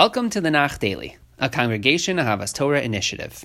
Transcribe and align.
Welcome 0.00 0.30
to 0.30 0.40
the 0.40 0.50
Nach 0.50 0.78
Daily, 0.78 1.18
a 1.38 1.50
Congregation 1.50 2.16
Ahavas 2.16 2.54
Torah 2.54 2.80
initiative. 2.80 3.44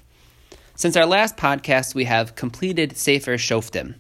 Since 0.76 0.96
our 0.96 1.06
last 1.06 1.36
podcast, 1.36 1.94
we 1.94 2.06
have 2.06 2.36
completed 2.36 2.96
Sefer 2.96 3.36
Shoftim, 3.36 3.96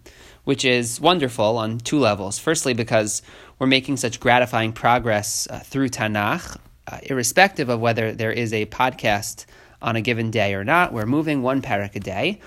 which 0.46 0.64
is 0.64 1.02
wonderful 1.02 1.58
on 1.58 1.80
two 1.80 2.00
levels. 2.00 2.40
Firstly, 2.40 2.74
because 2.74 3.22
we're 3.60 3.68
making 3.68 3.98
such 3.98 4.22
gratifying 4.22 4.72
progress 4.72 5.50
uh, 5.50 5.60
through 5.60 5.90
Tanakh, 5.90 6.58
uh, 6.88 7.00
irrespective 7.04 7.68
of 7.68 7.82
whether 7.82 8.14
there 8.14 8.32
is 8.32 8.54
a 8.54 8.68
podcast 8.68 9.46
on 9.82 9.98
a 9.98 10.02
given 10.02 10.32
day 10.32 10.54
or 10.54 10.64
not. 10.64 10.94
We're 10.94 11.06
moving 11.06 11.42
one 11.42 11.62
perek 11.62 11.98
a 11.98 12.00
day. 12.00 12.40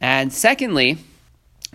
And 0.00 0.32
secondly, 0.32 0.98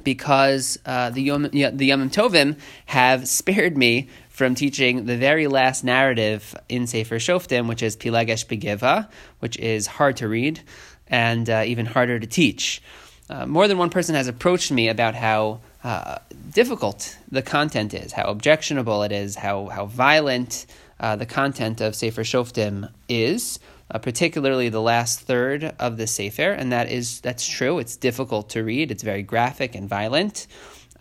because 0.04 0.78
uh, 0.86 1.10
the 1.10 1.22
Yom, 1.22 1.44
the 1.44 1.60
Yomim 1.60 2.12
Tovim 2.12 2.58
have 2.88 3.28
spared 3.28 3.78
me 3.78 4.10
from 4.30 4.56
teaching 4.56 5.06
the 5.06 5.18
very 5.18 5.48
last 5.48 5.84
narrative 5.84 6.56
in 6.70 6.88
Sefer 6.88 7.18
Shoftim, 7.18 7.68
which 7.68 7.84
is 7.84 7.96
Pilegesh 7.96 8.46
Begiva, 8.48 9.10
which 9.40 9.58
is 9.58 9.88
hard 9.88 10.18
to 10.18 10.28
read 10.28 10.62
and 11.08 11.50
uh, 11.50 11.64
even 11.66 11.86
harder 11.86 12.20
to 12.20 12.28
teach. 12.28 12.82
Uh, 13.30 13.46
more 13.46 13.68
than 13.68 13.78
one 13.78 13.90
person 13.90 14.16
has 14.16 14.28
approached 14.28 14.72
me 14.72 14.90
about 14.90 15.16
how 15.16 15.60
uh, 15.84 16.18
difficult 16.54 17.18
the 17.30 17.42
content 17.42 17.94
is, 17.94 18.14
how 18.14 18.26
objectionable 18.26 19.04
it 19.04 19.12
is, 19.12 19.36
how, 19.36 19.68
how 19.68 19.86
violent 19.86 20.66
uh, 21.00 21.16
the 21.16 21.26
content 21.26 21.82
of 21.82 21.96
Sefer 21.96 22.24
Shoftim 22.24 22.92
is 23.10 23.60
uh, 23.92 24.00
particularly 24.00 24.70
the 24.70 24.82
last 24.82 25.22
third 25.22 25.76
of 25.80 25.98
the 25.98 26.08
Sefer, 26.08 26.52
and 26.52 26.72
that 26.72 26.90
is 26.90 27.22
that's 27.22 27.46
true. 27.46 27.80
It's 27.80 27.96
difficult 27.96 28.50
to 28.52 28.64
read. 28.64 28.90
It's 28.92 29.04
very 29.04 29.24
graphic 29.24 29.76
and 29.76 29.88
violent. 29.88 30.48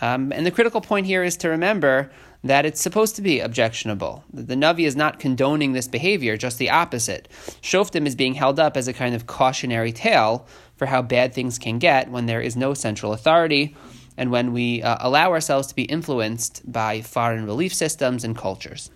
Um, 0.01 0.33
and 0.33 0.47
the 0.47 0.51
critical 0.51 0.81
point 0.81 1.07
here 1.07 1.23
is 1.23 1.37
to 1.39 1.49
remember 1.49 2.11
that 2.43 2.65
it's 2.65 2.81
supposed 2.81 3.17
to 3.17 3.23
be 3.23 3.41
objectionable. 3.41 4.25
The 4.33 4.55
Navi 4.55 4.87
is 4.87 4.97
not 4.97 5.19
condoning 5.19 5.73
this 5.73 5.87
behavior, 5.87 6.39
just 6.39 6.59
the 6.59 6.71
opposite. 6.71 7.29
Shoftim 7.61 8.07
is 8.07 8.17
being 8.17 8.35
held 8.35 8.59
up 8.59 8.77
as 8.77 8.89
a 8.89 8.95
kind 8.95 9.15
of 9.15 9.27
cautionary 9.27 9.93
tale 9.93 10.47
for 10.77 10.87
how 10.87 11.03
bad 11.03 11.35
things 11.35 11.59
can 11.59 11.79
get 11.79 12.11
when 12.11 12.25
there 12.27 12.41
is 12.41 12.57
no 12.57 12.73
central 12.73 13.13
authority 13.13 13.77
and 14.17 14.31
when 14.31 14.53
we 14.53 14.83
uh, 14.83 14.97
allow 15.01 15.31
ourselves 15.33 15.67
to 15.69 15.75
be 15.75 15.83
influenced 15.83 16.71
by 16.71 17.03
foreign 17.03 17.45
belief 17.45 17.75
systems 17.75 18.25
and 18.25 18.37
cultures. 18.37 18.91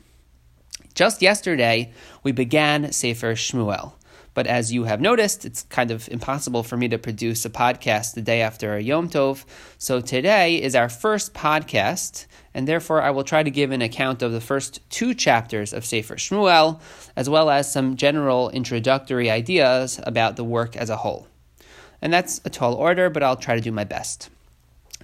Just 0.94 1.22
yesterday, 1.22 1.92
we 2.22 2.30
began 2.30 2.92
Sefer 2.92 3.34
Shmuel. 3.34 3.94
But 4.32 4.46
as 4.46 4.72
you 4.72 4.84
have 4.84 5.00
noticed, 5.00 5.44
it's 5.44 5.64
kind 5.64 5.90
of 5.90 6.08
impossible 6.08 6.62
for 6.62 6.76
me 6.76 6.88
to 6.88 6.98
produce 6.98 7.44
a 7.44 7.50
podcast 7.50 8.14
the 8.14 8.22
day 8.22 8.40
after 8.40 8.74
a 8.74 8.80
Yom 8.80 9.08
Tov. 9.08 9.44
So 9.76 10.00
today 10.00 10.62
is 10.62 10.76
our 10.76 10.88
first 10.88 11.34
podcast, 11.34 12.26
and 12.52 12.68
therefore 12.68 13.02
I 13.02 13.10
will 13.10 13.24
try 13.24 13.42
to 13.42 13.50
give 13.50 13.72
an 13.72 13.82
account 13.82 14.22
of 14.22 14.30
the 14.30 14.40
first 14.40 14.88
two 14.88 15.14
chapters 15.14 15.72
of 15.72 15.84
Sefer 15.84 16.14
Shmuel, 16.14 16.80
as 17.16 17.28
well 17.28 17.50
as 17.50 17.72
some 17.72 17.96
general 17.96 18.50
introductory 18.50 19.28
ideas 19.28 20.00
about 20.04 20.36
the 20.36 20.44
work 20.44 20.76
as 20.76 20.90
a 20.90 20.98
whole. 20.98 21.26
And 22.00 22.12
that's 22.12 22.40
a 22.44 22.50
tall 22.50 22.74
order, 22.74 23.10
but 23.10 23.24
I'll 23.24 23.36
try 23.36 23.56
to 23.56 23.60
do 23.60 23.72
my 23.72 23.84
best. 23.84 24.30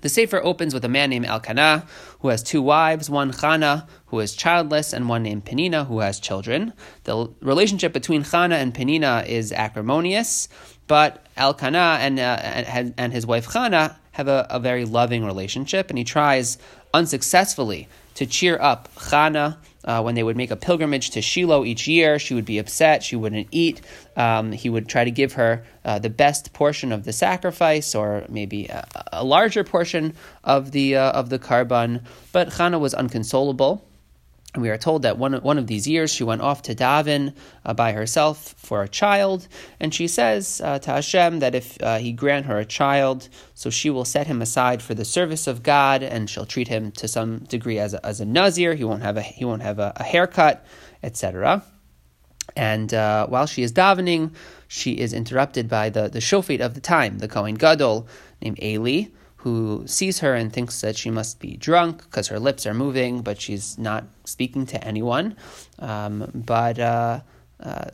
The 0.01 0.09
Sefer 0.09 0.43
opens 0.43 0.73
with 0.73 0.84
a 0.84 0.89
man 0.89 1.11
named 1.11 1.27
Elkanah, 1.27 1.87
who 2.20 2.29
has 2.29 2.43
two 2.43 2.62
wives, 2.62 3.11
one 3.11 3.33
Chana, 3.33 3.87
who 4.06 4.20
is 4.20 4.34
childless, 4.34 4.93
and 4.93 5.09
one 5.09 5.23
named 5.23 5.45
Penina, 5.45 5.87
who 5.87 6.01
has 6.01 6.20
children. 6.20 6.73
The 7.05 7.29
relationship 7.41 7.93
between 7.93 8.23
Chana 8.23 8.55
and 8.55 8.75
Penina 8.75 9.27
is 9.27 9.53
acrimonious, 9.53 10.48
but 10.87 11.27
Elkanah 11.37 11.98
and, 12.01 12.19
uh, 12.19 12.39
and, 12.43 12.95
and 12.97 13.12
his 13.12 13.27
wife 13.27 13.48
Chana 13.48 13.97
have 14.12 14.28
a, 14.28 14.47
a 14.51 14.59
very 14.59 14.84
loving 14.84 15.25
relationship, 15.25 15.91
and 15.91 15.98
he 15.98 16.05
tries 16.05 16.59
unsuccessfully 16.93 17.89
to 18.15 18.27
cheer 18.27 18.59
up 18.61 18.93
Chana 18.95 19.56
uh, 19.84 20.03
when 20.03 20.14
they 20.14 20.23
would 20.23 20.36
make 20.36 20.50
a 20.50 20.56
pilgrimage 20.56 21.11
to 21.11 21.23
Shiloh 21.23 21.64
each 21.64 21.89
year, 21.89 22.19
she 22.19 22.34
would 22.34 22.45
be 22.45 22.59
upset. 22.59 23.03
She 23.03 23.17
wouldn't 23.17 23.48
eat. 23.50 23.81
Um, 24.17 24.53
he 24.53 24.69
would 24.69 24.89
try 24.89 25.05
to 25.05 25.11
give 25.11 25.34
her 25.34 25.64
uh, 25.84 25.98
the 25.98 26.11
best 26.11 26.53
portion 26.53 26.92
of 26.92 27.05
the 27.05 27.12
sacrifice, 27.12 27.95
or 27.95 28.25
maybe 28.28 28.67
a, 28.67 28.87
a 29.12 29.25
larger 29.25 29.64
portion 29.64 30.14
of 30.45 30.72
the 30.72 30.97
uh, 30.97 31.12
of 31.12 31.31
the 31.31 31.38
korban. 31.38 32.03
But 32.32 32.53
Hannah 32.55 32.78
was 32.78 32.94
unconsolable. 32.94 33.87
And 34.53 34.62
we 34.62 34.71
are 34.71 34.78
told 34.78 35.03
that 35.03 35.16
one, 35.16 35.34
one 35.34 35.59
of 35.59 35.69
these 35.69 35.87
years 35.87 36.12
she 36.12 36.25
went 36.25 36.43
off 36.43 36.62
to 36.62 36.75
daven 36.75 37.34
uh, 37.65 37.72
by 37.72 37.93
herself 37.93 38.55
for 38.59 38.83
a 38.83 38.88
child, 38.88 39.47
and 39.78 39.94
she 39.94 40.09
says 40.09 40.61
uh, 40.65 40.81
to 40.81 40.91
Hashem 40.91 41.38
that 41.38 41.55
if 41.55 41.81
uh, 41.81 41.99
he 41.99 42.11
grant 42.11 42.47
her 42.47 42.59
a 42.59 42.65
child, 42.65 43.28
so 43.55 43.71
she 43.71 43.91
will 43.91 44.05
set 44.05 44.27
him 44.27 44.43
aside 44.43 44.83
for 44.83 44.94
the 44.94 45.05
service 45.05 45.47
of 45.47 45.62
God, 45.62 46.03
and 46.03 46.28
she'll 46.28 46.47
treat 46.47 46.66
him 46.66 46.91
to 46.93 47.06
some 47.06 47.38
degree 47.44 47.78
as 47.78 47.94
a, 47.94 48.05
as 48.05 48.21
a 48.21 48.25
nazir. 48.25 48.75
He 48.75 48.83
won't 48.83 49.03
have 49.03 49.16
a 49.16 49.22
he 49.22 49.44
won't 49.44 49.62
have 49.62 49.78
a, 49.78 49.93
a 49.94 50.03
haircut, 50.03 50.67
etc. 51.00 51.62
And 52.56 52.93
uh, 52.93 53.28
while 53.28 53.47
she 53.47 53.62
is 53.62 53.72
davening, 53.72 54.34
she 54.67 54.94
is 54.94 55.12
interrupted 55.12 55.69
by 55.69 55.91
the 55.91 56.09
the 56.09 56.19
shofet 56.19 56.61
of 56.61 56.75
the 56.75 56.81
time, 56.81 57.19
the 57.19 57.28
Kohen 57.28 57.55
Gadol 57.55 58.09
named 58.43 58.61
Eli 58.61 59.11
who 59.43 59.83
sees 59.87 60.19
her 60.19 60.34
and 60.34 60.53
thinks 60.53 60.83
that 60.83 60.97
she 60.97 61.11
must 61.11 61.41
be 61.41 61.56
drunk 61.56 62.03
because 62.05 62.28
her 62.28 62.39
lips 62.39 62.67
are 62.67 62.75
moving, 62.75 63.23
but 63.23 63.41
she's 63.41 63.78
not 63.78 64.05
speaking 64.25 64.67
to 64.67 64.84
anyone. 64.84 65.34
Um, 65.78 66.31
but 66.34 66.78
uh, 66.78 67.21
uh, 67.59 67.87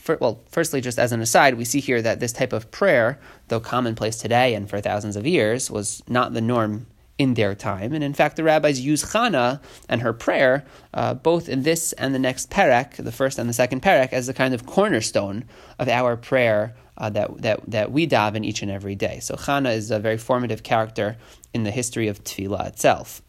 for, 0.00 0.18
well, 0.20 0.40
firstly, 0.50 0.80
just 0.80 0.98
as 0.98 1.12
an 1.12 1.20
aside, 1.20 1.54
we 1.54 1.64
see 1.64 1.78
here 1.78 2.02
that 2.02 2.18
this 2.18 2.32
type 2.32 2.52
of 2.52 2.72
prayer, 2.72 3.20
though 3.46 3.60
commonplace 3.60 4.18
today 4.18 4.54
and 4.54 4.68
for 4.68 4.80
thousands 4.80 5.14
of 5.14 5.24
years, 5.24 5.70
was 5.70 6.02
not 6.08 6.34
the 6.34 6.40
norm 6.40 6.86
in 7.16 7.34
their 7.34 7.54
time. 7.54 7.92
And 7.92 8.02
in 8.02 8.12
fact, 8.14 8.34
the 8.34 8.42
rabbis 8.42 8.80
use 8.80 9.04
Chana 9.04 9.60
and 9.88 10.02
her 10.02 10.12
prayer, 10.12 10.64
uh, 10.94 11.14
both 11.14 11.48
in 11.48 11.62
this 11.62 11.92
and 11.92 12.12
the 12.12 12.18
next 12.18 12.50
perek, 12.50 12.96
the 12.96 13.12
first 13.12 13.38
and 13.38 13.48
the 13.48 13.54
second 13.54 13.82
perek, 13.82 14.12
as 14.12 14.26
the 14.26 14.34
kind 14.34 14.52
of 14.52 14.66
cornerstone 14.66 15.44
of 15.78 15.88
our 15.88 16.16
prayer 16.16 16.74
uh, 16.98 17.10
that, 17.10 17.42
that, 17.42 17.60
that 17.70 17.92
we 17.92 18.06
daven 18.06 18.44
each 18.44 18.62
and 18.62 18.70
every 18.70 18.94
day. 18.94 19.20
So 19.20 19.34
Chana 19.34 19.74
is 19.74 19.90
a 19.90 19.98
very 19.98 20.18
formative 20.18 20.62
character 20.62 21.16
in 21.54 21.62
the 21.62 21.70
history 21.70 22.08
of 22.08 22.22
Tefillah 22.22 22.66
itself. 22.66 23.22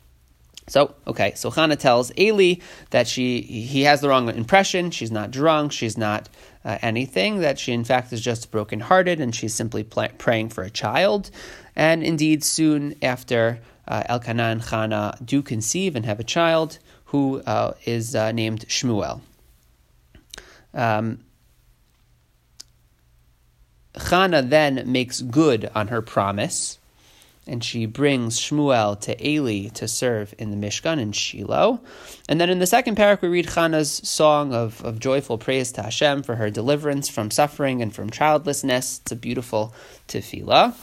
So, 0.67 0.93
okay, 1.07 1.33
so 1.35 1.49
Chana 1.49 1.77
tells 1.77 2.11
Eli 2.15 2.55
that 2.91 3.07
she 3.07 3.41
he 3.41 3.81
has 3.83 4.01
the 4.01 4.09
wrong 4.09 4.29
impression. 4.29 4.91
She's 4.91 5.11
not 5.11 5.31
drunk. 5.31 5.71
She's 5.71 5.97
not 5.97 6.29
uh, 6.63 6.77
anything. 6.83 7.39
That 7.39 7.57
she, 7.57 7.71
in 7.71 7.83
fact, 7.83 8.13
is 8.13 8.21
just 8.21 8.51
brokenhearted 8.51 9.19
and 9.19 9.33
she's 9.33 9.55
simply 9.55 9.83
pl- 9.83 10.09
praying 10.19 10.49
for 10.49 10.63
a 10.63 10.69
child. 10.69 11.31
And 11.75 12.03
indeed, 12.03 12.43
soon 12.43 12.95
after 13.01 13.61
uh, 13.87 14.03
Elkanah 14.05 14.43
and 14.43 14.61
Chana 14.61 15.25
do 15.25 15.41
conceive 15.41 15.95
and 15.95 16.05
have 16.05 16.19
a 16.19 16.23
child 16.23 16.77
who 17.05 17.41
uh, 17.41 17.73
is 17.85 18.15
uh, 18.15 18.31
named 18.31 18.67
Shmuel. 18.67 19.21
Um, 20.75 21.19
Chana 23.99 24.49
then 24.49 24.91
makes 24.91 25.21
good 25.21 25.69
on 25.75 25.89
her 25.89 26.01
promise, 26.01 26.77
and 27.45 27.63
she 27.63 27.85
brings 27.85 28.39
Shmuel 28.39 28.99
to 29.01 29.27
Eli 29.27 29.69
to 29.69 29.87
serve 29.87 30.33
in 30.37 30.51
the 30.51 30.57
Mishkan 30.67 30.99
in 30.99 31.11
Shiloh. 31.11 31.79
And 32.27 32.39
then 32.39 32.49
in 32.49 32.59
the 32.59 32.67
second 32.67 32.95
perek, 32.97 33.21
we 33.21 33.27
read 33.27 33.47
Chana's 33.47 33.91
song 33.91 34.53
of, 34.53 34.83
of 34.85 34.99
joyful 34.99 35.37
praise 35.37 35.71
to 35.73 35.83
Hashem 35.83 36.23
for 36.23 36.35
her 36.35 36.49
deliverance 36.49 37.09
from 37.09 37.31
suffering 37.31 37.81
and 37.81 37.93
from 37.93 38.09
childlessness. 38.09 38.99
It's 39.03 39.11
a 39.11 39.15
beautiful 39.15 39.73
tefillah, 40.07 40.75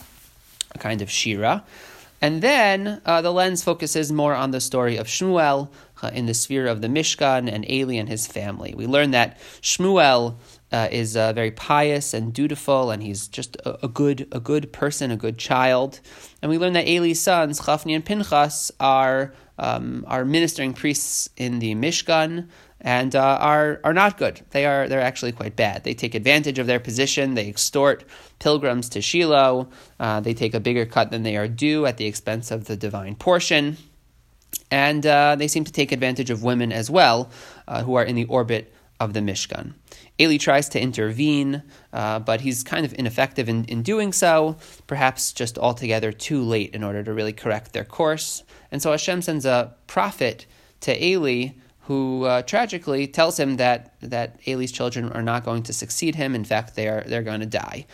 a 0.72 0.78
kind 0.78 1.03
of 1.03 1.10
shira. 1.10 1.65
And 2.21 2.43
then 2.43 3.00
uh, 3.04 3.21
the 3.22 3.33
lens 3.33 3.62
focuses 3.62 4.10
more 4.10 4.34
on 4.34 4.50
the 4.50 4.60
story 4.60 4.97
of 4.97 5.06
Shmuel 5.06 5.69
in 6.12 6.27
the 6.27 6.34
sphere 6.34 6.67
of 6.67 6.81
the 6.81 6.89
Mishkan 6.89 7.51
and 7.51 7.69
Eli 7.71 7.95
and 7.95 8.09
his 8.09 8.27
family. 8.27 8.75
We 8.77 8.87
learn 8.87 9.12
that 9.12 9.39
Shmuel 9.62 10.37
uh, 10.73 10.89
is 10.91 11.17
uh, 11.17 11.33
very 11.33 11.51
pious 11.51 12.12
and 12.12 12.33
dutiful, 12.33 12.91
and 12.91 13.03
he's 13.03 13.29
just 13.29 13.57
a, 13.65 13.87
a, 13.87 13.89
good 13.89 14.29
a 14.33 14.41
good 14.41 14.73
person, 14.73 15.11
a 15.11 15.17
good 15.17 15.39
child. 15.39 16.01
And 16.43 16.51
we 16.51 16.59
learn 16.59 16.75
that 16.75 16.89
Eli's 16.89 17.21
sons, 17.21 17.61
Chafni 17.61 17.95
and 17.95 18.05
Pinchas, 18.05 18.71
are 18.81 19.33
um, 19.59 20.05
are 20.07 20.25
ministering 20.25 20.75
priests 20.75 21.31
in 21.37 21.61
the 21.61 21.75
Mishkan 21.75 22.49
and 22.81 23.17
uh, 23.17 23.39
are 23.41 23.81
are 23.84 23.95
not 23.95 24.19
good. 24.19 24.41
They 24.51 24.67
are 24.67 24.89
they're 24.89 25.01
actually 25.01 25.33
quite 25.33 25.57
bad. 25.57 25.84
They 25.84 25.95
take 25.95 26.15
advantage 26.15 26.59
of 26.59 26.66
their 26.66 26.81
position. 26.81 27.34
They 27.34 27.48
extort 27.48 28.04
pilgrims 28.39 28.89
to 28.91 29.01
Shiloh. 29.01 29.69
Uh, 29.98 30.21
they 30.21 30.34
take 30.34 30.54
a 30.54 30.60
bigger 30.60 30.84
cut 30.87 31.10
than 31.10 31.22
they 31.22 31.37
are 31.37 31.48
due 31.48 31.87
at 31.87 31.97
the 31.97 32.07
expense 32.07 32.51
of 32.51 32.66
the 32.66 32.77
divine 32.77 33.15
portion. 33.16 33.77
And 34.71 35.07
uh, 35.07 35.36
they 35.36 35.48
seem 35.48 35.65
to 35.65 35.72
take 35.72 35.92
advantage 35.92 36.30
of 36.30 36.42
women 36.42 36.72
as 36.72 36.91
well, 36.91 37.30
uh, 37.68 37.83
who 37.83 37.95
are 37.95 38.04
in 38.04 38.16
the 38.16 38.24
orbit 38.24 38.72
of 38.98 39.13
the 39.13 39.21
Mishkan. 39.21 39.74
Eli 40.18 40.39
tries 40.39 40.68
to 40.71 40.80
intervene, 40.80 41.63
uh, 41.92 42.18
but 42.18 42.41
he's 42.41 42.65
kind 42.65 42.86
of 42.86 42.95
ineffective 42.98 43.48
in, 43.48 43.65
in 43.66 43.83
doing 43.83 44.13
so, 44.13 44.57
perhaps 44.86 45.33
just 45.33 45.59
altogether 45.59 46.10
too 46.13 46.42
late 46.42 46.74
in 46.74 46.83
order 46.83 47.03
to 47.03 47.13
really 47.13 47.33
correct 47.33 47.72
their 47.72 47.84
course. 47.84 48.42
And 48.72 48.80
so 48.83 48.91
Hashem 48.91 49.22
sends 49.22 49.45
a 49.45 49.74
prophet 49.86 50.47
to 50.80 51.04
Eli 51.04 51.51
who 51.86 52.24
uh, 52.24 52.42
tragically 52.42 53.06
tells 53.06 53.38
him 53.38 53.56
that, 53.56 53.94
that 54.00 54.41
Eli's 54.44 54.72
children 54.72 55.12
are 55.12 55.22
not 55.22 55.44
going 55.44 55.62
to 55.65 55.72
succeed 55.72 56.16
him. 56.16 56.34
In 56.34 56.44
fact, 56.44 56.74
they 56.74 56.88
are, 56.88 57.03
they're 57.06 57.22
going 57.22 57.41
to 57.41 57.47
die. 57.47 57.86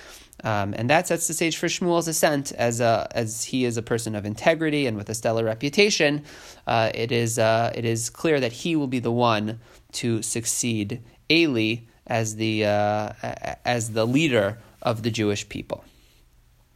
Um, 0.44 0.74
and 0.76 0.88
that 0.88 1.06
sets 1.06 1.28
the 1.28 1.34
stage 1.34 1.56
for 1.58 1.66
Shmuel's 1.66 2.08
ascent 2.08 2.52
as 2.52 2.80
a, 2.80 3.06
as 3.14 3.44
he 3.44 3.64
is 3.64 3.76
a 3.76 3.82
person 3.82 4.14
of 4.14 4.24
integrity 4.24 4.86
and 4.86 4.96
with 4.96 5.10
a 5.10 5.14
stellar 5.14 5.44
reputation. 5.44 6.24
Uh, 6.66 6.90
it 6.94 7.12
is 7.12 7.38
uh, 7.38 7.70
it 7.74 7.84
is 7.84 8.10
clear 8.10 8.40
that 8.40 8.52
he 8.52 8.74
will 8.74 8.88
be 8.88 8.98
the 8.98 9.12
one 9.12 9.60
to 9.92 10.22
succeed 10.22 11.02
Eli 11.30 11.82
as 12.06 12.36
the 12.36 12.64
uh, 12.64 13.12
as 13.64 13.92
the 13.92 14.06
leader 14.06 14.58
of 14.80 15.02
the 15.02 15.10
Jewish 15.10 15.48
people. 15.48 15.84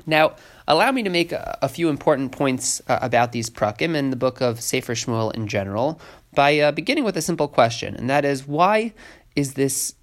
Now, 0.06 0.36
allow 0.68 0.90
me 0.92 1.02
to 1.02 1.10
make 1.10 1.32
a, 1.32 1.58
a 1.62 1.68
few 1.68 1.88
important 1.88 2.32
points 2.32 2.80
uh, 2.88 2.98
about 3.02 3.32
these 3.32 3.50
prakim 3.50 3.94
and 3.94 4.12
the 4.12 4.16
book 4.16 4.40
of 4.40 4.60
Sefer 4.60 4.94
Shmuel 4.94 5.34
in 5.34 5.46
general 5.46 6.00
by 6.34 6.58
uh, 6.58 6.72
beginning 6.72 7.04
with 7.04 7.16
a 7.16 7.22
simple 7.22 7.48
question, 7.48 7.94
and 7.94 8.10
that 8.10 8.24
is 8.24 8.46
why 8.46 8.92
is 9.34 9.54
this 9.54 9.94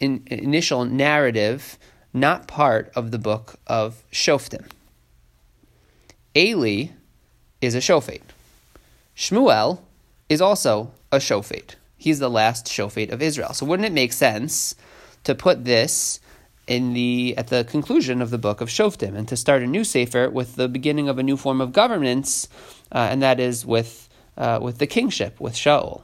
in, 0.00 0.22
initial 0.26 0.84
narrative 0.84 1.78
not 2.14 2.46
part 2.46 2.90
of 2.94 3.10
the 3.10 3.18
book 3.18 3.56
of 3.66 4.02
Shoftim? 4.10 4.66
Eli 6.36 6.90
is 7.60 7.74
a 7.74 7.78
shofet. 7.78 8.22
Shmuel 9.16 9.80
is 10.28 10.40
also 10.40 10.92
a 11.10 11.16
shofet. 11.16 11.74
He's 11.96 12.20
the 12.20 12.30
last 12.30 12.66
shofet 12.66 13.10
of 13.10 13.20
Israel. 13.20 13.52
So 13.52 13.66
wouldn't 13.66 13.86
it 13.86 13.92
make 13.92 14.12
sense 14.12 14.76
to 15.24 15.34
put 15.34 15.64
this 15.64 16.20
in 16.68 16.92
the 16.92 17.34
at 17.36 17.48
the 17.48 17.64
conclusion 17.64 18.22
of 18.22 18.30
the 18.30 18.38
book 18.38 18.60
of 18.60 18.68
Shoftim 18.68 19.16
and 19.16 19.26
to 19.28 19.36
start 19.36 19.62
a 19.62 19.66
new 19.66 19.82
sefer 19.82 20.28
with 20.28 20.56
the 20.56 20.68
beginning 20.68 21.08
of 21.08 21.18
a 21.18 21.22
new 21.22 21.36
form 21.36 21.60
of 21.60 21.72
governance, 21.72 22.48
uh, 22.92 23.08
and 23.10 23.22
that 23.22 23.40
is 23.40 23.66
with 23.66 24.08
uh, 24.36 24.58
with 24.62 24.78
the 24.78 24.86
kingship 24.86 25.40
with 25.40 25.54
Shaul. 25.54 26.02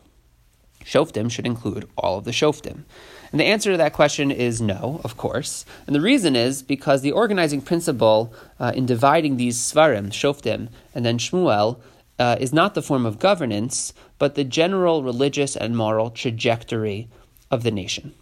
Shoftim 0.84 1.30
should 1.30 1.46
include 1.46 1.88
all 1.96 2.18
of 2.18 2.24
the 2.24 2.30
Shoftim. 2.30 2.84
And 3.30 3.40
the 3.40 3.46
answer 3.46 3.72
to 3.72 3.76
that 3.78 3.94
question 3.94 4.30
is 4.30 4.60
no, 4.60 5.00
of 5.02 5.16
course. 5.16 5.64
And 5.86 5.96
the 5.96 6.00
reason 6.00 6.36
is 6.36 6.62
because 6.62 7.02
the 7.02 7.12
organizing 7.12 7.62
principle 7.62 8.32
uh, 8.60 8.72
in 8.74 8.86
dividing 8.86 9.36
these 9.36 9.58
Svarim, 9.58 10.10
Shoftim, 10.10 10.68
and 10.94 11.04
then 11.04 11.18
Shmuel, 11.18 11.80
uh, 12.18 12.36
is 12.38 12.52
not 12.52 12.74
the 12.74 12.82
form 12.82 13.04
of 13.06 13.18
governance, 13.18 13.92
but 14.18 14.34
the 14.34 14.44
general 14.44 15.02
religious 15.02 15.56
and 15.56 15.76
moral 15.76 16.10
trajectory 16.10 17.08
of 17.50 17.64
the 17.64 17.72
nation. 17.72 18.14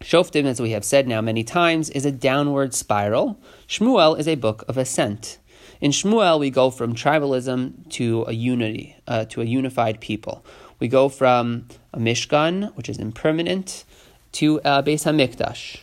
Shoftim, 0.00 0.44
as 0.44 0.60
we 0.60 0.70
have 0.70 0.84
said 0.84 1.08
now 1.08 1.20
many 1.20 1.44
times, 1.44 1.88
is 1.90 2.04
a 2.04 2.12
downward 2.12 2.74
spiral. 2.74 3.38
Shmuel 3.68 4.18
is 4.18 4.28
a 4.28 4.34
book 4.34 4.64
of 4.68 4.76
ascent. 4.76 5.38
In 5.80 5.90
Shmuel, 5.90 6.38
we 6.40 6.50
go 6.50 6.70
from 6.70 6.94
tribalism 6.94 7.90
to 7.90 8.24
a 8.26 8.32
unity, 8.32 8.96
uh, 9.06 9.24
to 9.26 9.40
a 9.40 9.44
unified 9.44 10.00
people. 10.00 10.44
We 10.78 10.88
go 10.88 11.08
from 11.08 11.68
a 11.92 11.98
Mishkan, 11.98 12.74
which 12.76 12.88
is 12.88 12.98
impermanent, 12.98 13.84
to 14.32 14.58
a 14.58 14.82
Beis 14.82 15.04
Hamikdash. 15.04 15.80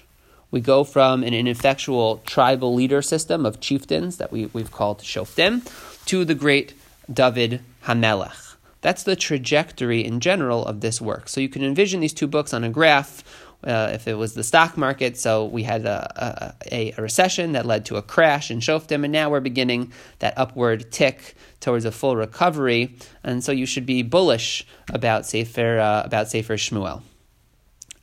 We 0.52 0.60
go 0.60 0.84
from 0.84 1.24
an 1.24 1.34
ineffectual 1.34 2.22
tribal 2.26 2.74
leader 2.74 3.02
system 3.02 3.46
of 3.46 3.62
chieftains 3.62 4.18
that 4.18 4.32
we, 4.32 4.48
we've 4.48 4.72
called 4.72 5.00
Shoftim 5.00 5.62
to 6.06 6.26
the 6.26 6.36
great 6.36 6.74
David 7.12 7.62
Hamelech. 7.86 8.56
That's 8.82 9.04
the 9.04 9.16
trajectory 9.16 10.04
in 10.04 10.20
general 10.20 10.66
of 10.66 10.82
this 10.82 11.00
work. 11.00 11.30
So 11.30 11.40
you 11.40 11.48
can 11.48 11.64
envision 11.64 12.02
these 12.02 12.14
two 12.14 12.28
books 12.28 12.54
on 12.54 12.64
a 12.64 12.70
graph. 12.70 13.24
Uh, 13.64 13.92
if 13.94 14.08
it 14.08 14.16
was 14.16 14.34
the 14.34 14.44
stock 14.44 14.76
market, 14.76 15.16
so 15.18 15.46
we 15.46 15.62
had 15.62 15.86
a, 15.86 16.56
a, 16.72 16.94
a, 16.98 17.02
recession 17.02 17.52
that 17.52 17.64
led 17.64 17.86
to 17.86 17.96
a 17.96 18.02
crash 18.02 18.50
in 18.50 18.60
Shoftim, 18.60 19.04
and 19.04 19.12
now 19.12 19.30
we're 19.30 19.40
beginning 19.40 19.94
that 20.18 20.34
upward 20.36 20.92
tick 20.92 21.36
towards 21.60 21.86
a 21.86 21.92
full 21.92 22.16
recovery. 22.16 22.96
And 23.24 23.44
so 23.44 23.52
you 23.52 23.68
should 23.68 23.86
be 23.86 24.02
bullish 24.02 24.66
about 24.92 25.28
Sefer 25.28 25.80
uh, 25.80 26.02
about 26.04 26.28
Sefer 26.28 26.56
Shmuel. 26.56 27.04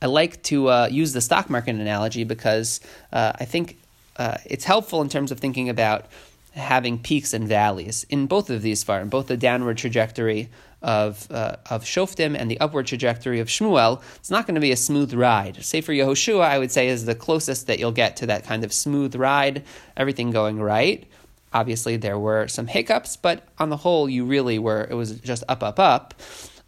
I 0.01 0.05
like 0.05 0.41
to 0.43 0.69
uh, 0.69 0.87
use 0.89 1.11
the 1.11 1.21
stock 1.21 1.49
market 1.49 1.75
analogy 1.75 2.23
because 2.23 2.79
uh, 3.11 3.33
I 3.35 3.45
think 3.45 3.77
uh, 4.15 4.37
it's 4.45 4.63
helpful 4.63 5.01
in 5.01 5.09
terms 5.09 5.31
of 5.31 5.39
thinking 5.39 5.69
about 5.69 6.05
having 6.53 6.99
peaks 6.99 7.33
and 7.33 7.47
valleys 7.47 8.05
in 8.09 8.27
both 8.27 8.49
of 8.49 8.61
these 8.61 8.83
farm, 8.83 9.09
both 9.09 9.27
the 9.27 9.37
downward 9.37 9.77
trajectory 9.77 10.49
of 10.81 11.29
uh, 11.31 11.57
of 11.69 11.83
Shoftim 11.83 12.37
and 12.37 12.49
the 12.49 12.59
upward 12.59 12.87
trajectory 12.87 13.39
of 13.39 13.47
Shmuel. 13.47 14.01
It's 14.15 14.31
not 14.31 14.47
going 14.47 14.55
to 14.55 14.61
be 14.61 14.71
a 14.71 14.77
smooth 14.77 15.13
ride. 15.13 15.63
Sefer 15.63 15.91
Yehoshua, 15.91 16.43
I 16.43 16.59
would 16.59 16.71
say, 16.71 16.87
is 16.87 17.05
the 17.05 17.15
closest 17.15 17.67
that 17.67 17.79
you'll 17.79 17.91
get 17.91 18.17
to 18.17 18.27
that 18.27 18.45
kind 18.45 18.63
of 18.63 18.71
smooth 18.71 19.15
ride, 19.15 19.63
everything 19.97 20.31
going 20.31 20.59
right. 20.59 21.05
Obviously, 21.51 21.97
there 21.97 22.19
were 22.19 22.47
some 22.47 22.67
hiccups, 22.67 23.17
but 23.17 23.47
on 23.57 23.69
the 23.69 23.77
whole, 23.77 24.07
you 24.07 24.25
really 24.25 24.59
were. 24.59 24.87
It 24.89 24.93
was 24.93 25.19
just 25.19 25.43
up, 25.49 25.63
up, 25.63 25.79
up. 25.79 26.13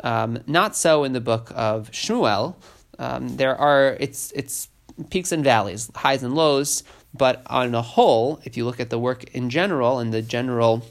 Um, 0.03 0.39
not 0.47 0.75
so 0.75 1.03
in 1.03 1.13
the 1.13 1.21
book 1.21 1.51
of 1.55 1.91
Shmuel 1.91 2.55
um, 3.01 3.35
there 3.35 3.55
are 3.55 3.97
it's 3.99 4.31
it's 4.33 4.69
peaks 5.09 5.31
and 5.31 5.43
valleys, 5.43 5.89
highs 5.95 6.23
and 6.23 6.35
lows. 6.35 6.83
But 7.13 7.41
on 7.47 7.71
the 7.71 7.81
whole, 7.81 8.41
if 8.45 8.55
you 8.55 8.65
look 8.65 8.79
at 8.79 8.89
the 8.89 8.99
work 8.99 9.23
in 9.35 9.49
general 9.49 9.99
and 9.99 10.13
the 10.13 10.21
general 10.21 10.85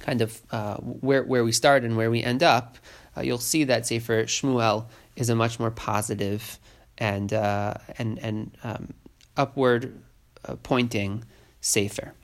kind 0.00 0.20
of 0.20 0.40
uh, 0.50 0.76
where 0.76 1.22
where 1.22 1.44
we 1.44 1.52
start 1.52 1.84
and 1.84 1.96
where 1.96 2.10
we 2.10 2.22
end 2.22 2.42
up, 2.42 2.78
uh, 3.16 3.20
you'll 3.20 3.38
see 3.38 3.64
that 3.64 3.86
Sefer 3.86 4.24
Shmuel 4.24 4.86
is 5.16 5.28
a 5.28 5.36
much 5.36 5.60
more 5.60 5.70
positive 5.70 6.58
and 6.98 7.32
uh, 7.32 7.74
and 7.98 8.18
and 8.18 8.56
um, 8.64 8.94
upward 9.36 10.00
uh, 10.44 10.56
pointing 10.62 11.24
Sefer. 11.60 12.14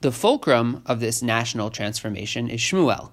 The 0.00 0.12
fulcrum 0.12 0.82
of 0.86 1.00
this 1.00 1.22
national 1.22 1.70
transformation 1.70 2.48
is 2.48 2.60
Shmuel 2.60 3.10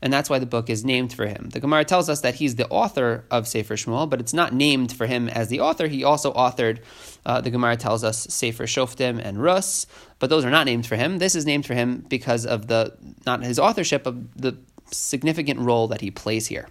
and 0.00 0.12
that's 0.12 0.30
why 0.30 0.38
the 0.38 0.46
book 0.46 0.70
is 0.70 0.84
named 0.84 1.12
for 1.12 1.26
him. 1.26 1.50
The 1.50 1.60
Gemara 1.60 1.84
tells 1.84 2.08
us 2.08 2.20
that 2.20 2.36
he's 2.36 2.56
the 2.56 2.68
author 2.68 3.24
of 3.30 3.48
Sefer 3.48 3.74
Shmuel, 3.74 4.08
but 4.08 4.20
it's 4.20 4.32
not 4.32 4.52
named 4.52 4.92
for 4.92 5.06
him 5.06 5.28
as 5.28 5.48
the 5.48 5.60
author. 5.60 5.88
He 5.88 6.04
also 6.04 6.32
authored, 6.32 6.80
uh, 7.26 7.40
the 7.40 7.50
Gemara 7.50 7.76
tells 7.76 8.04
us, 8.04 8.26
Sefer 8.30 8.64
Shoftim 8.64 9.20
and 9.22 9.42
Rus, 9.42 9.86
but 10.18 10.30
those 10.30 10.44
are 10.44 10.50
not 10.50 10.66
named 10.66 10.86
for 10.86 10.96
him. 10.96 11.18
This 11.18 11.34
is 11.34 11.46
named 11.46 11.66
for 11.66 11.74
him 11.74 12.04
because 12.08 12.46
of 12.46 12.68
the, 12.68 12.96
not 13.26 13.42
his 13.42 13.58
authorship, 13.58 14.06
of 14.06 14.34
the 14.40 14.56
significant 14.90 15.60
role 15.60 15.88
that 15.88 16.00
he 16.00 16.10
plays 16.10 16.46
here. 16.46 16.68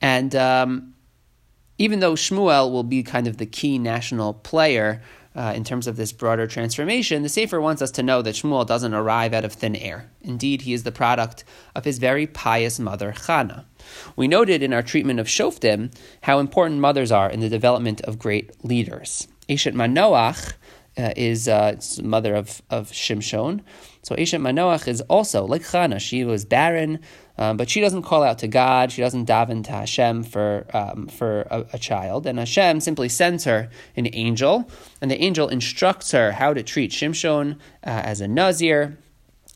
And 0.00 0.34
um, 0.36 0.94
even 1.78 2.00
though 2.00 2.14
Shmuel 2.14 2.70
will 2.70 2.84
be 2.84 3.02
kind 3.02 3.26
of 3.26 3.38
the 3.38 3.46
key 3.46 3.78
national 3.78 4.34
player, 4.34 5.02
uh, 5.34 5.52
in 5.54 5.64
terms 5.64 5.86
of 5.86 5.96
this 5.96 6.12
broader 6.12 6.46
transformation, 6.46 7.22
the 7.22 7.28
Sefer 7.28 7.60
wants 7.60 7.82
us 7.82 7.90
to 7.92 8.02
know 8.02 8.22
that 8.22 8.34
Shmuel 8.34 8.66
doesn't 8.66 8.94
arrive 8.94 9.32
out 9.32 9.44
of 9.44 9.52
thin 9.52 9.76
air. 9.76 10.10
Indeed, 10.20 10.62
he 10.62 10.72
is 10.72 10.82
the 10.82 10.92
product 10.92 11.44
of 11.74 11.84
his 11.84 11.98
very 11.98 12.26
pious 12.26 12.78
mother, 12.78 13.12
Chana. 13.12 13.64
We 14.16 14.28
noted 14.28 14.62
in 14.62 14.72
our 14.72 14.82
treatment 14.82 15.20
of 15.20 15.26
Shoftim 15.26 15.94
how 16.22 16.38
important 16.38 16.80
mothers 16.80 17.12
are 17.12 17.30
in 17.30 17.40
the 17.40 17.48
development 17.48 18.00
of 18.02 18.18
great 18.18 18.64
leaders. 18.64 19.28
Eshet 19.48 19.74
Manoach 19.74 20.54
uh, 20.98 21.12
is 21.16 21.48
uh, 21.48 21.80
mother 22.02 22.34
of, 22.34 22.60
of 22.70 22.90
Shimshon. 22.90 23.60
So 24.08 24.16
Eshet 24.16 24.40
Manoach 24.40 24.88
is 24.88 25.02
also 25.02 25.44
like 25.44 25.60
Chana. 25.60 26.00
She 26.00 26.24
was 26.24 26.46
barren, 26.46 27.00
um, 27.36 27.58
but 27.58 27.68
she 27.68 27.82
doesn't 27.82 28.04
call 28.04 28.22
out 28.22 28.38
to 28.38 28.48
God. 28.48 28.90
She 28.90 29.02
doesn't 29.02 29.28
daven 29.28 29.62
to 29.64 29.72
Hashem 29.72 30.22
for 30.22 30.64
um, 30.72 31.08
for 31.08 31.42
a, 31.50 31.66
a, 31.74 31.78
child, 31.78 32.26
and 32.26 32.38
Hashem 32.38 32.80
simply 32.80 33.10
sends 33.10 33.44
her 33.44 33.68
an 33.96 34.08
angel, 34.14 34.70
and 35.02 35.10
the 35.10 35.22
angel 35.22 35.48
instructs 35.48 36.12
her 36.12 36.32
how 36.32 36.54
to 36.54 36.62
treat 36.62 36.90
Shimshon 36.90 37.56
uh, 37.56 37.58
as 37.84 38.22
a 38.22 38.28
nazir. 38.28 38.96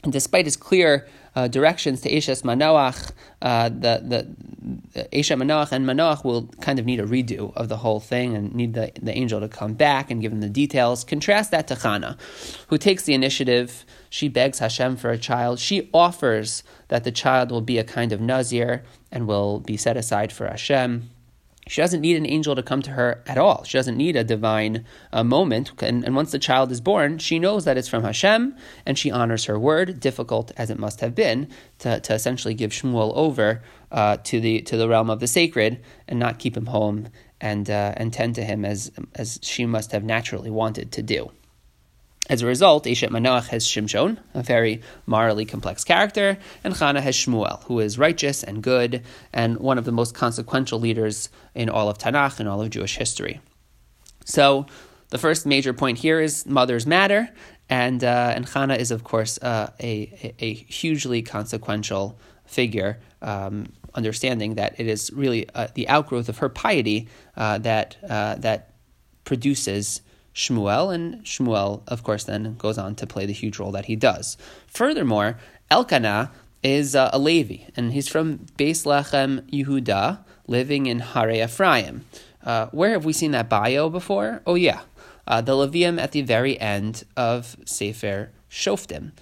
And 0.04 0.12
despite 0.12 0.44
his 0.44 0.58
clear 0.58 1.08
uh, 1.34 1.48
directions 1.48 2.00
to 2.02 2.10
Eshes 2.10 2.42
Manoach, 2.42 3.12
uh, 3.40 3.68
the 3.68 4.02
the 4.04 5.08
Eshet 5.12 5.38
Manoach 5.38 5.72
and 5.72 5.86
Manoach 5.86 6.24
will 6.24 6.46
kind 6.60 6.78
of 6.78 6.86
need 6.86 7.00
a 7.00 7.04
redo 7.04 7.52
of 7.56 7.68
the 7.68 7.78
whole 7.78 8.00
thing 8.00 8.36
and 8.36 8.54
need 8.54 8.74
the, 8.74 8.92
the 9.00 9.16
angel 9.16 9.40
to 9.40 9.48
come 9.48 9.74
back 9.74 10.10
and 10.10 10.20
give 10.20 10.30
them 10.30 10.40
the 10.40 10.48
details. 10.48 11.04
Contrast 11.04 11.50
that 11.50 11.66
to 11.68 11.74
Chana, 11.74 12.18
who 12.68 12.78
takes 12.78 13.04
the 13.04 13.14
initiative. 13.14 13.84
She 14.10 14.28
begs 14.28 14.58
Hashem 14.58 14.96
for 14.98 15.10
a 15.10 15.18
child. 15.18 15.58
She 15.58 15.88
offers 15.92 16.62
that 16.88 17.04
the 17.04 17.12
child 17.12 17.50
will 17.50 17.62
be 17.62 17.78
a 17.78 17.84
kind 17.84 18.12
of 18.12 18.20
Nazir 18.20 18.84
and 19.10 19.26
will 19.26 19.60
be 19.60 19.76
set 19.76 19.96
aside 19.96 20.32
for 20.32 20.46
Hashem. 20.46 21.10
She 21.68 21.80
doesn't 21.80 22.00
need 22.00 22.16
an 22.16 22.26
angel 22.26 22.56
to 22.56 22.62
come 22.62 22.82
to 22.82 22.90
her 22.90 23.22
at 23.26 23.38
all. 23.38 23.62
She 23.62 23.78
doesn't 23.78 23.96
need 23.96 24.16
a 24.16 24.24
divine 24.24 24.84
uh, 25.12 25.22
moment. 25.22 25.72
And, 25.80 26.04
and 26.04 26.16
once 26.16 26.32
the 26.32 26.38
child 26.38 26.72
is 26.72 26.80
born, 26.80 27.18
she 27.18 27.38
knows 27.38 27.64
that 27.64 27.78
it's 27.78 27.88
from 27.88 28.02
Hashem 28.02 28.56
and 28.84 28.98
she 28.98 29.10
honors 29.10 29.44
her 29.44 29.58
word, 29.58 30.00
difficult 30.00 30.50
as 30.56 30.70
it 30.70 30.78
must 30.78 31.00
have 31.00 31.14
been, 31.14 31.48
to, 31.78 32.00
to 32.00 32.14
essentially 32.14 32.54
give 32.54 32.72
Shmuel 32.72 33.12
over 33.14 33.62
uh, 33.92 34.16
to, 34.24 34.40
the, 34.40 34.60
to 34.62 34.76
the 34.76 34.88
realm 34.88 35.08
of 35.08 35.20
the 35.20 35.28
sacred 35.28 35.80
and 36.08 36.18
not 36.18 36.40
keep 36.40 36.56
him 36.56 36.66
home 36.66 37.08
and, 37.40 37.70
uh, 37.70 37.94
and 37.96 38.12
tend 38.12 38.34
to 38.36 38.44
him 38.44 38.64
as, 38.64 38.90
as 39.14 39.38
she 39.42 39.64
must 39.64 39.92
have 39.92 40.02
naturally 40.02 40.50
wanted 40.50 40.90
to 40.92 41.02
do. 41.02 41.30
As 42.32 42.40
a 42.40 42.46
result, 42.46 42.86
Eshet 42.86 43.10
Manoach 43.10 43.48
has 43.48 43.62
Shimshon, 43.66 44.16
a 44.32 44.42
very 44.42 44.80
morally 45.04 45.44
complex 45.44 45.84
character, 45.84 46.38
and 46.64 46.72
Chana 46.72 47.02
has 47.02 47.14
Shmuel, 47.14 47.62
who 47.64 47.78
is 47.78 47.98
righteous 47.98 48.42
and 48.42 48.62
good, 48.62 49.02
and 49.34 49.58
one 49.58 49.76
of 49.76 49.84
the 49.84 49.92
most 49.92 50.14
consequential 50.14 50.80
leaders 50.80 51.28
in 51.54 51.68
all 51.68 51.90
of 51.90 51.98
Tanakh 51.98 52.40
and 52.40 52.48
all 52.48 52.62
of 52.62 52.70
Jewish 52.70 52.96
history. 52.96 53.42
So, 54.24 54.64
the 55.10 55.18
first 55.18 55.44
major 55.44 55.74
point 55.74 55.98
here 55.98 56.22
is 56.22 56.46
mothers 56.46 56.86
matter, 56.86 57.28
and 57.68 58.02
uh, 58.02 58.32
and 58.34 58.46
Chana 58.46 58.78
is 58.78 58.90
of 58.90 59.04
course 59.04 59.36
uh, 59.42 59.70
a, 59.78 60.34
a 60.38 60.54
hugely 60.54 61.20
consequential 61.20 62.18
figure. 62.46 62.98
Um, 63.20 63.74
understanding 63.94 64.54
that 64.54 64.80
it 64.80 64.86
is 64.86 65.10
really 65.12 65.50
uh, 65.54 65.68
the 65.74 65.86
outgrowth 65.86 66.30
of 66.30 66.38
her 66.38 66.48
piety 66.48 67.08
uh, 67.36 67.58
that 67.58 67.98
uh, 68.08 68.36
that 68.36 68.70
produces 69.24 70.00
Shmuel, 70.34 70.94
and 70.94 71.22
Shmuel, 71.24 71.82
of 71.86 72.02
course, 72.02 72.24
then 72.24 72.56
goes 72.56 72.78
on 72.78 72.94
to 72.96 73.06
play 73.06 73.26
the 73.26 73.32
huge 73.32 73.58
role 73.58 73.72
that 73.72 73.86
he 73.86 73.96
does. 73.96 74.36
Furthermore, 74.66 75.38
Elkanah 75.70 76.30
is 76.62 76.94
uh, 76.94 77.10
a 77.12 77.18
Levi, 77.18 77.64
and 77.76 77.92
he's 77.92 78.08
from 78.08 78.38
Beis 78.58 78.86
Lechem 78.86 79.42
Yehuda, 79.50 80.24
living 80.46 80.86
in 80.86 81.00
Hare 81.00 81.30
Ephraim. 81.30 82.04
Uh, 82.44 82.66
where 82.72 82.90
have 82.90 83.04
we 83.04 83.12
seen 83.12 83.32
that 83.32 83.48
bio 83.48 83.88
before? 83.88 84.42
Oh, 84.46 84.54
yeah. 84.54 84.82
Uh, 85.26 85.40
the 85.40 85.52
Levium 85.52 86.00
at 86.00 86.12
the 86.12 86.22
very 86.22 86.58
end 86.58 87.04
of 87.16 87.56
Sefer 87.64 88.30
Shoftim. 88.50 89.12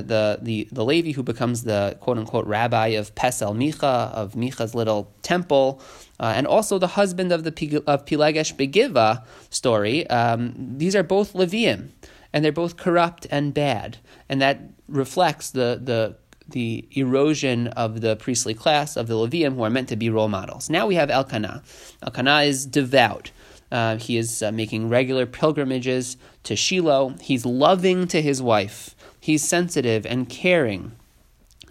The, 0.00 0.38
the, 0.40 0.68
the, 0.72 0.84
Levi 0.84 1.12
who 1.12 1.22
becomes 1.22 1.64
the 1.64 1.96
quote 2.00 2.18
unquote 2.18 2.46
rabbi 2.46 2.88
of 2.88 3.14
Pesel 3.14 3.54
Micha, 3.54 4.12
of 4.12 4.34
Micha's 4.34 4.74
little 4.74 5.12
temple, 5.22 5.82
uh, 6.18 6.32
and 6.34 6.46
also 6.46 6.78
the 6.78 6.88
husband 6.88 7.32
of 7.32 7.44
the 7.44 7.82
of 7.86 8.04
Pilegesh 8.04 8.54
Begiva 8.56 9.24
story. 9.50 10.06
Um, 10.08 10.54
these 10.78 10.96
are 10.96 11.02
both 11.02 11.34
Levium, 11.34 11.90
and 12.32 12.44
they're 12.44 12.52
both 12.52 12.76
corrupt 12.76 13.26
and 13.30 13.52
bad, 13.52 13.98
and 14.28 14.40
that 14.40 14.60
reflects 14.88 15.50
the 15.50 15.80
the 15.82 16.16
the 16.48 16.86
erosion 16.92 17.68
of 17.68 18.00
the 18.00 18.16
priestly 18.16 18.54
class 18.54 18.96
of 18.96 19.06
the 19.06 19.14
Levium 19.14 19.54
who 19.54 19.62
are 19.62 19.70
meant 19.70 19.88
to 19.88 19.96
be 19.96 20.10
role 20.10 20.28
models. 20.28 20.70
Now 20.70 20.86
we 20.86 20.94
have 20.96 21.10
Elkanah. 21.10 21.62
Elkanah 22.02 22.42
is 22.42 22.66
devout. 22.66 23.30
Uh, 23.70 23.96
he 23.96 24.18
is 24.18 24.42
uh, 24.42 24.52
making 24.52 24.90
regular 24.90 25.24
pilgrimages 25.24 26.18
to 26.44 26.54
Shiloh. 26.54 27.14
He's 27.20 27.46
loving 27.46 28.06
to 28.08 28.20
his 28.20 28.42
wife. 28.42 28.94
He's 29.22 29.44
sensitive 29.44 30.04
and 30.04 30.28
caring. 30.28 30.96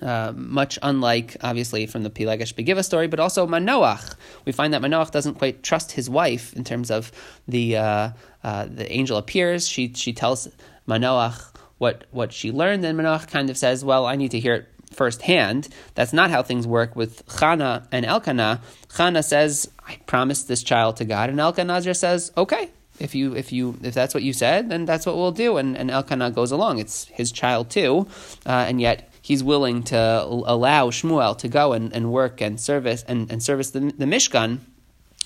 Uh, 0.02 0.32
much 0.34 0.80
unlike, 0.82 1.36
obviously, 1.42 1.86
from 1.86 2.04
the 2.04 2.10
Pilegesh 2.10 2.54
Begiva 2.54 2.82
story, 2.82 3.08
but 3.08 3.20
also 3.20 3.46
Manoach. 3.46 4.16
We 4.46 4.54
find 4.54 4.74
that 4.74 4.82
Manoach 4.82 5.12
doesn't 5.12 5.36
quite 5.36 5.62
trust 5.62 5.92
his 5.92 6.10
wife 6.10 6.54
in 6.54 6.64
terms 6.64 6.90
of 6.90 7.12
the 7.50 7.76
uh, 7.76 8.10
uh, 8.42 8.68
the 8.68 8.90
angel 8.90 9.18
appears. 9.18 9.68
She 9.68 9.92
she 9.94 10.14
tells 10.14 10.48
Manoach 10.88 11.54
what 11.78 12.06
what 12.12 12.32
she 12.32 12.54
learned, 12.54 12.86
and 12.86 12.98
Manoach 12.98 13.28
kind 13.28 13.50
of 13.50 13.58
says, 13.58 13.84
"Well, 13.84 14.06
I 14.06 14.16
need 14.16 14.32
to 14.32 14.40
hear 14.40 14.56
it 14.56 14.70
firsthand." 14.94 15.68
That's 15.94 16.14
not 16.14 16.32
how 16.32 16.44
things 16.44 16.66
work 16.66 16.96
with 16.96 17.28
Chana 17.28 17.86
and 17.92 18.06
Elkanah. 18.06 18.62
Chana 18.88 19.22
says, 19.26 19.70
"I 19.86 19.98
promised 20.06 20.48
this 20.48 20.64
child 20.64 20.96
to 20.98 21.06
God," 21.06 21.30
and 21.30 21.38
Elkanah 21.38 21.94
says, 21.94 22.32
"Okay." 22.38 22.70
If 23.02 23.16
you 23.16 23.36
if 23.36 23.52
you 23.52 23.78
if 23.82 23.94
that's 23.94 24.14
what 24.14 24.24
you 24.24 24.34
said, 24.34 24.70
then 24.70 24.86
that's 24.86 25.06
what 25.06 25.16
we'll 25.16 25.32
do. 25.32 25.58
And, 25.58 25.78
and 25.78 25.90
Elkanah 25.90 26.32
goes 26.32 26.52
along. 26.52 26.80
It's 26.80 27.06
his 27.06 27.32
child 27.32 27.70
too, 27.70 28.08
uh, 28.46 28.66
and 28.68 28.80
yet 28.80 29.12
he's 29.22 29.44
willing 29.44 29.84
to 29.84 29.98
allow 29.98 30.90
Shmuel 30.90 31.38
to 31.40 31.48
go 31.48 31.74
and, 31.74 31.94
and 31.94 32.12
work 32.12 32.42
and 32.42 32.60
service 32.60 33.04
and, 33.08 33.32
and 33.32 33.42
service 33.42 33.72
the, 33.72 33.80
the 33.80 34.06
Mishkan 34.06 34.60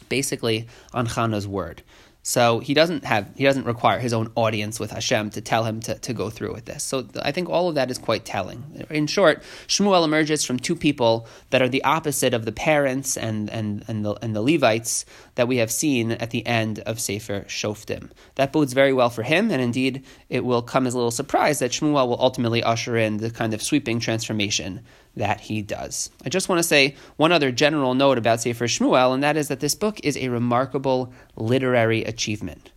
basically 0.09 0.67
on 0.93 1.07
Chana's 1.07 1.47
word. 1.47 1.81
So 2.27 2.57
he 2.57 2.73
doesn't 2.73 3.05
have 3.05 3.29
he 3.35 3.43
doesn't 3.43 3.67
require 3.67 3.99
his 3.99 4.11
own 4.11 4.31
audience 4.33 4.79
with 4.79 4.89
Hashem 4.89 5.29
to 5.29 5.41
tell 5.41 5.63
him 5.63 5.79
to, 5.81 5.93
to 5.93 6.11
go 6.11 6.31
through 6.31 6.53
with 6.53 6.65
this. 6.65 6.83
So 6.83 7.07
I 7.21 7.31
think 7.31 7.49
all 7.49 7.69
of 7.69 7.75
that 7.75 7.91
is 7.91 7.99
quite 7.99 8.25
telling. 8.25 8.83
In 8.89 9.05
short, 9.05 9.43
Shmuel 9.67 10.03
emerges 10.03 10.43
from 10.43 10.57
two 10.57 10.75
people 10.75 11.27
that 11.51 11.61
are 11.61 11.69
the 11.69 11.83
opposite 11.83 12.33
of 12.33 12.45
the 12.45 12.51
parents 12.51 13.15
and 13.15 13.47
and 13.51 13.85
and 13.87 14.03
the 14.03 14.15
and 14.23 14.35
the 14.35 14.41
Levites 14.41 15.05
that 15.35 15.47
we 15.47 15.57
have 15.57 15.71
seen 15.71 16.13
at 16.13 16.31
the 16.31 16.43
end 16.47 16.79
of 16.79 16.99
Sefer 16.99 17.41
Shoftim. 17.41 18.09
That 18.33 18.51
bodes 18.51 18.73
very 18.73 18.91
well 18.91 19.11
for 19.11 19.21
him, 19.21 19.51
and 19.51 19.61
indeed 19.61 20.03
it 20.27 20.43
will 20.43 20.63
come 20.63 20.87
as 20.87 20.95
a 20.95 20.97
little 20.97 21.11
surprise 21.11 21.59
that 21.59 21.69
Shmuel 21.69 22.07
will 22.07 22.19
ultimately 22.19 22.63
usher 22.63 22.97
in 22.97 23.17
the 23.17 23.29
kind 23.29 23.53
of 23.53 23.61
sweeping 23.61 23.99
transformation 23.99 24.81
that 25.15 25.41
he 25.41 25.61
does. 25.61 26.09
I 26.25 26.29
just 26.29 26.49
want 26.49 26.59
to 26.59 26.63
say 26.63 26.95
one 27.17 27.31
other 27.31 27.51
general 27.51 27.93
note 27.93 28.17
about 28.17 28.41
Sefer 28.41 28.65
Shmuel, 28.65 29.13
and 29.13 29.23
that 29.23 29.37
is 29.37 29.47
that 29.47 29.59
this 29.59 29.75
book 29.75 29.99
is 30.03 30.17
a 30.17 30.29
remarkable 30.29 31.13
literary 31.35 32.03
achievement. 32.03 32.71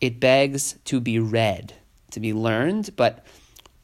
It 0.00 0.18
begs 0.18 0.78
to 0.86 1.00
be 1.00 1.18
read, 1.18 1.74
to 2.10 2.20
be 2.20 2.32
learned, 2.32 2.96
but 2.96 3.24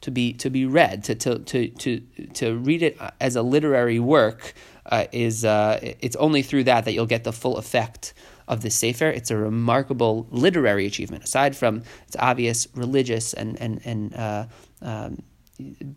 to 0.01 0.11
be 0.11 0.33
to 0.33 0.49
be 0.49 0.65
read, 0.65 1.03
to 1.05 1.15
to 1.15 1.39
to 1.39 1.67
to, 1.69 1.99
to 2.33 2.57
read 2.57 2.83
it 2.83 2.97
as 3.19 3.35
a 3.35 3.41
literary 3.41 3.99
work 3.99 4.53
uh, 4.85 5.05
is 5.11 5.45
uh, 5.45 5.79
it's 5.81 6.15
only 6.15 6.41
through 6.41 6.63
that 6.65 6.85
that 6.85 6.93
you'll 6.93 7.05
get 7.05 7.23
the 7.23 7.33
full 7.33 7.57
effect 7.57 8.13
of 8.47 8.61
the 8.61 8.69
Sefer. 8.69 9.07
It's 9.07 9.29
a 9.29 9.37
remarkable 9.37 10.27
literary 10.31 10.85
achievement, 10.85 11.23
aside 11.23 11.55
from 11.55 11.83
its 12.07 12.15
obvious 12.17 12.67
religious 12.73 13.33
and 13.33 13.59
and 13.61 13.81
and 13.85 14.15
uh, 14.15 14.45
um, 14.81 15.21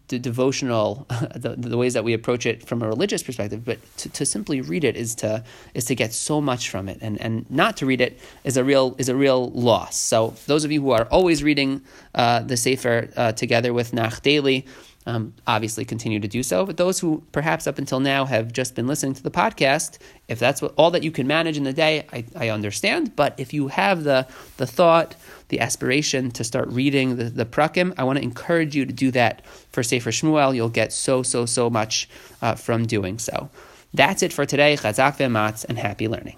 the 0.08 0.18
devotional, 0.18 1.06
the, 1.34 1.54
the 1.56 1.76
ways 1.76 1.94
that 1.94 2.04
we 2.04 2.12
approach 2.12 2.46
it 2.46 2.66
from 2.66 2.82
a 2.82 2.88
religious 2.88 3.22
perspective, 3.22 3.64
but 3.64 3.78
to, 3.98 4.08
to 4.10 4.26
simply 4.26 4.60
read 4.60 4.84
it 4.84 4.96
is 4.96 5.14
to 5.16 5.44
is 5.74 5.84
to 5.86 5.94
get 5.94 6.12
so 6.12 6.40
much 6.40 6.68
from 6.68 6.88
it, 6.88 6.98
and, 7.00 7.20
and 7.20 7.48
not 7.50 7.76
to 7.76 7.86
read 7.86 8.00
it 8.00 8.18
is 8.44 8.56
a 8.56 8.64
real 8.64 8.94
is 8.98 9.08
a 9.08 9.16
real 9.16 9.50
loss. 9.50 9.96
So 9.96 10.34
those 10.46 10.64
of 10.64 10.72
you 10.72 10.82
who 10.82 10.90
are 10.90 11.06
always 11.06 11.42
reading 11.42 11.82
uh, 12.14 12.40
the 12.40 12.56
Sefer 12.56 13.08
uh, 13.16 13.32
together 13.32 13.72
with 13.72 13.92
Nach 13.92 14.20
daily, 14.22 14.66
um, 15.06 15.34
obviously 15.46 15.84
continue 15.84 16.20
to 16.20 16.28
do 16.28 16.42
so. 16.42 16.64
But 16.64 16.76
those 16.76 17.00
who 17.00 17.22
perhaps 17.32 17.66
up 17.66 17.78
until 17.78 18.00
now 18.00 18.24
have 18.24 18.52
just 18.52 18.74
been 18.74 18.86
listening 18.86 19.14
to 19.14 19.22
the 19.22 19.30
podcast, 19.30 19.98
if 20.28 20.38
that's 20.38 20.62
what, 20.62 20.74
all 20.76 20.90
that 20.92 21.02
you 21.02 21.10
can 21.10 21.26
manage 21.26 21.56
in 21.56 21.64
the 21.64 21.72
day, 21.72 22.06
I, 22.12 22.24
I 22.36 22.48
understand. 22.50 23.16
But 23.16 23.34
if 23.38 23.52
you 23.52 23.68
have 23.68 24.04
the, 24.04 24.26
the 24.56 24.66
thought, 24.66 25.14
the 25.48 25.60
aspiration 25.60 26.30
to 26.32 26.44
start 26.44 26.68
reading 26.68 27.16
the, 27.16 27.24
the 27.24 27.44
prakim, 27.44 27.94
I 27.98 28.04
want 28.04 28.18
to 28.18 28.22
encourage 28.22 28.74
you 28.74 28.86
to 28.86 28.92
do 28.92 29.10
that 29.12 29.44
for 29.70 29.82
Sefer 29.82 30.10
Shmuel. 30.10 30.54
You'll 30.54 30.68
get 30.68 30.92
so, 30.92 31.22
so, 31.22 31.46
so 31.46 31.68
much 31.68 32.08
uh, 32.40 32.54
from 32.54 32.86
doing 32.86 33.18
so. 33.18 33.50
That's 33.94 34.22
it 34.22 34.32
for 34.32 34.46
today. 34.46 34.76
Chazak 34.76 35.18
v'matz 35.18 35.64
and 35.68 35.78
happy 35.78 36.08
learning. 36.08 36.36